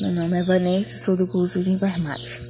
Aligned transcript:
meu 0.00 0.12
nome 0.12 0.38
é 0.38 0.42
Vanessa, 0.42 0.96
sou 0.96 1.16
do 1.16 1.26
curso 1.26 1.62
de 1.62 1.70
enfermagem. 1.70 2.40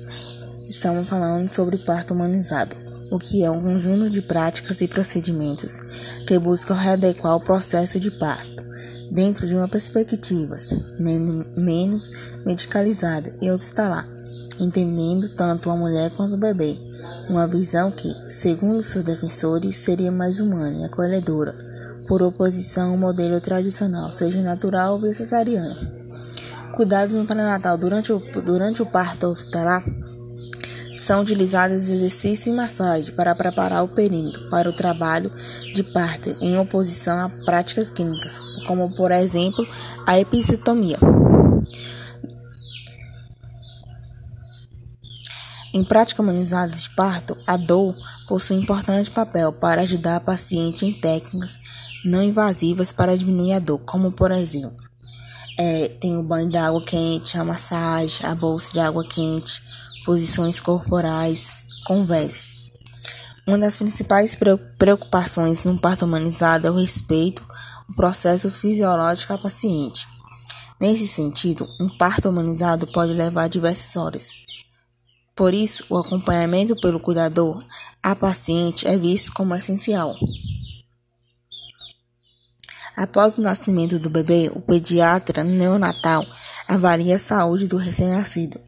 Estamos 0.69 1.09
falando 1.09 1.49
sobre 1.49 1.79
parto 1.79 2.15
humanizado, 2.15 2.75
o 3.11 3.19
que 3.19 3.45
é 3.45 3.51
um 3.51 3.61
conjunto 3.61 4.09
de 4.09 4.23
práticas 4.23 4.81
e 4.81 4.89
procedimentos 4.89 5.81
que 6.27 6.39
buscam 6.39 6.75
readequar 6.75 7.37
o 7.37 7.41
processo 7.41 8.01
de 8.01 8.11
parto 8.11 8.63
dentro 9.11 9.47
de 9.47 9.55
uma 9.55 9.69
perspectiva 9.69 10.57
menos 10.99 12.11
medicalizada 12.45 13.33
e 13.43 13.51
hospitalar, 13.51 14.09
entendendo 14.59 15.29
tanto 15.29 15.71
a 15.71 15.77
mulher 15.77 16.11
quanto 16.13 16.35
o 16.35 16.39
bebê, 16.39 16.77
uma 17.29 17.47
visão 17.47 17.91
que, 17.91 18.15
segundo 18.31 18.83
seus 18.83 19.05
defensores, 19.05 19.77
seria 19.77 20.11
mais 20.11 20.41
humana 20.41 20.79
e 20.79 20.85
acolhedora, 20.85 21.55
por 22.09 22.23
oposição 22.23 22.93
ao 22.93 22.99
modelo 22.99 23.41
tradicional, 23.41 24.11
seja 24.13 24.43
natural 24.43 25.01
ou 25.01 25.15
cesariano. 25.15 26.04
Cuidados 26.77 27.15
no 27.15 27.25
pré-natal 27.25 27.79
durante 27.79 28.13
o, 28.13 28.19
durante 28.43 28.83
o 28.83 28.87
parto 28.87 29.29
hospitalar 29.29 29.85
são 30.97 31.23
utilizados 31.23 31.89
exercício 31.89 32.53
e 32.53 32.57
massagem 32.57 33.15
para 33.15 33.35
preparar 33.35 33.85
o 33.85 33.89
período 33.89 34.49
para 34.49 34.69
o 34.69 34.73
trabalho 34.73 35.31
de 35.73 35.83
parto 35.83 36.31
em 36.41 36.59
oposição 36.59 37.19
a 37.19 37.29
práticas 37.45 37.91
clínicas, 37.91 38.41
como 38.67 38.93
por 38.95 39.13
exemplo 39.13 39.67
a 40.07 40.19
episiotomia. 40.19 40.99
Em 45.73 45.85
práticas 45.85 46.25
humanizadas 46.25 46.85
de 46.85 46.91
parto, 46.91 47.37
a 47.47 47.57
dor 47.57 47.95
possui 48.29 48.57
importante 48.57 49.11
papel 49.11 49.53
para 49.53 49.83
ajudar 49.83 50.17
a 50.17 50.21
paciente 50.21 50.87
em 50.87 50.93
técnicas 50.93 51.59
não 52.05 52.23
invasivas 52.23 52.93
para 52.93 53.17
diminuir 53.17 53.55
a 53.55 53.59
dor, 53.59 53.79
como 53.81 54.13
por 54.13 54.31
exemplo 54.31 54.85
é, 55.59 55.89
tem 55.89 56.17
o 56.17 56.23
banho 56.23 56.51
de 56.51 56.57
água 56.57 56.81
quente, 56.83 57.39
a 57.39 57.45
massagem, 57.45 58.27
a 58.27 58.35
bolsa 58.35 58.73
de 58.73 58.81
água 58.81 59.05
quente, 59.05 59.63
posições 60.05 60.59
corporais, 60.61 61.53
conversa. 61.87 62.47
Uma 63.47 63.59
das 63.59 63.77
principais 63.77 64.37
preocupações 64.79 65.65
no 65.65 65.81
parto 65.81 66.05
humanizado 66.05 66.67
é 66.67 66.71
o 66.71 66.79
respeito 66.79 67.45
ao 67.89 67.95
processo 67.95 68.51
fisiológico 68.51 69.33
à 69.33 69.39
paciente. 69.39 70.07
Nesse 70.81 71.07
sentido, 71.07 71.69
um 71.81 71.89
parto 71.97 72.29
humanizado 72.29 72.87
pode 72.87 73.13
levar 73.13 73.49
diversas 73.49 73.97
horas. 73.97 74.31
Por 75.37 75.53
isso, 75.53 75.85
o 75.89 75.97
acompanhamento 75.97 76.75
pelo 76.81 77.01
cuidador 77.01 77.63
à 78.03 78.15
paciente 78.15 78.87
é 78.87 78.97
visto 78.97 79.33
como 79.33 79.55
essencial. 79.55 80.17
Após 82.97 83.37
o 83.37 83.43
nascimento 83.43 83.99
do 83.99 84.09
bebê, 84.09 84.51
o 84.55 84.61
pediatra 84.61 85.43
neonatal 85.43 86.25
avalia 86.69 87.17
a 87.17 87.19
saúde 87.19 87.67
do 87.67 87.77
recém-nascido. 87.77 88.61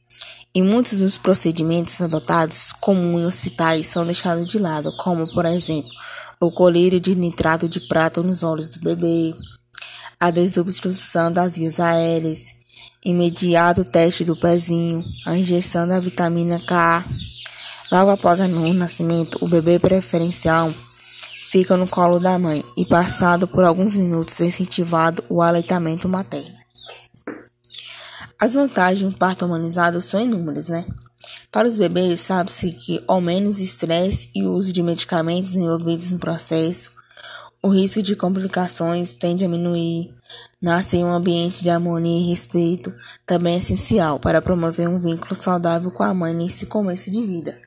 E 0.52 0.62
muitos 0.62 0.98
dos 0.98 1.16
procedimentos 1.16 2.00
adotados 2.00 2.72
comuns 2.80 3.20
em 3.20 3.26
hospitais 3.26 3.86
são 3.86 4.04
deixados 4.04 4.46
de 4.48 4.58
lado, 4.58 4.90
como, 4.96 5.32
por 5.32 5.44
exemplo, 5.44 5.90
o 6.40 6.50
colírio 6.50 6.98
de 6.98 7.14
nitrato 7.14 7.68
de 7.68 7.80
prata 7.80 8.22
nos 8.22 8.42
olhos 8.42 8.68
do 8.70 8.80
bebê, 8.80 9.34
a 10.18 10.30
desobstrução 10.30 11.30
das 11.30 11.56
vias 11.56 11.78
aéreas, 11.78 12.54
imediato 13.04 13.84
teste 13.84 14.24
do 14.24 14.34
pezinho, 14.34 15.04
a 15.24 15.36
injeção 15.36 15.86
da 15.86 16.00
vitamina 16.00 16.58
K. 16.58 17.04
Logo 17.92 18.10
após 18.10 18.40
o 18.40 18.48
nascimento, 18.72 19.38
o 19.40 19.46
bebê 19.46 19.78
preferencial 19.78 20.72
fica 21.48 21.76
no 21.76 21.86
colo 21.86 22.18
da 22.18 22.38
mãe 22.38 22.62
e, 22.76 22.84
passado 22.84 23.46
por 23.46 23.62
alguns 23.62 23.94
minutos, 23.94 24.40
é 24.40 24.46
incentivado 24.46 25.22
o 25.28 25.40
aleitamento 25.40 26.08
materno. 26.08 26.56
As 28.38 28.54
vantagens 28.54 29.02
um 29.02 29.16
parto 29.16 29.46
humanizado 29.46 30.02
são 30.02 30.20
inúmeras, 30.20 30.68
né? 30.68 30.84
Para 31.50 31.68
os 31.68 31.78
bebês, 31.78 32.20
sabe-se 32.20 32.72
que 32.72 33.02
ao 33.06 33.20
menos 33.20 33.60
estresse 33.60 34.28
e 34.34 34.44
uso 34.44 34.72
de 34.72 34.82
medicamentos 34.82 35.54
envolvidos 35.54 36.10
no 36.10 36.18
processo, 36.18 36.90
o 37.62 37.68
risco 37.68 38.02
de 38.02 38.14
complicações 38.14 39.16
tende 39.16 39.44
a 39.44 39.48
diminuir. 39.48 40.14
Nascer 40.60 40.98
em 40.98 41.04
um 41.04 41.12
ambiente 41.12 41.62
de 41.62 41.70
harmonia 41.70 42.20
e 42.20 42.28
respeito 42.28 42.92
também 43.24 43.54
é 43.54 43.58
essencial 43.58 44.18
para 44.18 44.42
promover 44.42 44.88
um 44.88 45.00
vínculo 45.00 45.34
saudável 45.34 45.90
com 45.90 46.02
a 46.02 46.12
mãe 46.12 46.34
nesse 46.34 46.66
começo 46.66 47.10
de 47.10 47.24
vida. 47.24 47.66